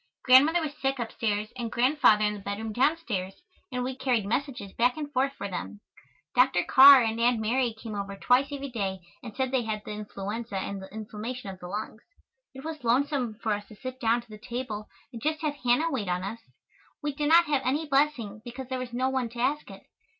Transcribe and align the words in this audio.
Grandmother 0.23 0.61
was 0.61 0.73
sick 0.81 0.97
upstairs 0.97 1.53
and 1.55 1.71
Grandfather 1.71 2.25
in 2.25 2.33
the 2.33 2.39
bedroom 2.39 2.73
downstairs, 2.73 3.43
and 3.71 3.83
we 3.83 3.95
carried 3.95 4.25
messages 4.25 4.73
back 4.73 4.97
and 4.97 5.13
forth 5.13 5.31
for 5.33 5.47
them. 5.47 5.79
Dr. 6.33 6.63
Carr 6.63 7.03
and 7.03 7.19
Aunt 7.21 7.39
Mary 7.39 7.75
came 7.77 7.93
over 7.93 8.15
twice 8.15 8.47
every 8.51 8.71
day 8.71 9.01
and 9.21 9.35
said 9.35 9.51
they 9.51 9.61
had 9.61 9.83
the 9.85 9.91
influenza 9.91 10.57
and 10.57 10.81
the 10.81 10.91
inflammation 10.91 11.51
of 11.51 11.59
the 11.59 11.67
lungs. 11.67 12.01
It 12.55 12.63
was 12.65 12.83
lonesome 12.83 13.35
for 13.43 13.53
us 13.53 13.67
to 13.67 13.75
sit 13.75 13.99
down 13.99 14.21
to 14.23 14.27
the 14.29 14.39
table 14.39 14.87
and 15.13 15.21
just 15.21 15.41
have 15.41 15.57
Hannah 15.57 15.91
wait 15.91 16.07
on 16.09 16.23
us. 16.23 16.39
We 17.03 17.13
did 17.13 17.29
not 17.29 17.45
have 17.45 17.61
any 17.63 17.85
blessing 17.87 18.41
because 18.43 18.69
there 18.69 18.79
was 18.79 18.93
no 18.93 19.09
one 19.09 19.29
to 19.29 19.39
ask 19.39 19.69
it. 19.69 19.83